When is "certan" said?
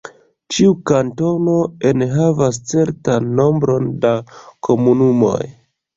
2.71-3.27